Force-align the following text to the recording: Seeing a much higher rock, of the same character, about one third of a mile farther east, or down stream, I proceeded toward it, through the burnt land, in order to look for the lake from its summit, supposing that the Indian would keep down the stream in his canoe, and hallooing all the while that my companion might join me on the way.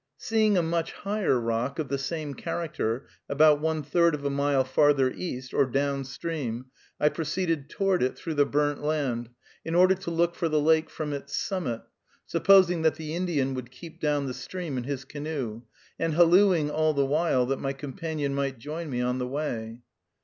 Seeing 0.17 0.57
a 0.57 0.63
much 0.63 0.93
higher 0.93 1.39
rock, 1.39 1.77
of 1.77 1.87
the 1.89 1.99
same 1.99 2.33
character, 2.33 3.05
about 3.29 3.61
one 3.61 3.83
third 3.83 4.15
of 4.15 4.25
a 4.25 4.31
mile 4.31 4.63
farther 4.63 5.11
east, 5.11 5.53
or 5.53 5.63
down 5.67 6.05
stream, 6.05 6.65
I 6.99 7.07
proceeded 7.09 7.69
toward 7.69 8.01
it, 8.01 8.17
through 8.17 8.33
the 8.33 8.47
burnt 8.47 8.81
land, 8.81 9.29
in 9.63 9.75
order 9.75 9.93
to 9.93 10.09
look 10.09 10.33
for 10.33 10.49
the 10.49 10.59
lake 10.59 10.89
from 10.89 11.13
its 11.13 11.37
summit, 11.37 11.81
supposing 12.25 12.81
that 12.81 12.95
the 12.95 13.13
Indian 13.15 13.53
would 13.53 13.69
keep 13.69 13.99
down 14.01 14.25
the 14.25 14.33
stream 14.33 14.75
in 14.75 14.85
his 14.85 15.05
canoe, 15.05 15.61
and 15.99 16.15
hallooing 16.15 16.71
all 16.71 16.95
the 16.95 17.05
while 17.05 17.45
that 17.45 17.59
my 17.61 17.71
companion 17.73 18.33
might 18.33 18.57
join 18.57 18.89
me 18.89 19.01
on 19.01 19.19
the 19.19 19.27
way. 19.27 19.81